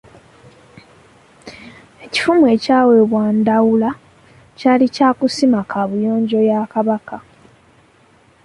[2.05, 3.91] EKifumu ekyaweebwa Ndawula
[4.57, 7.17] kyali kya kusima kaabuyonjo ya Kabaka.